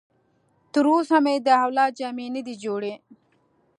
[0.73, 2.93] تر اوسه مې د اولاد جامې نه دي جوړې.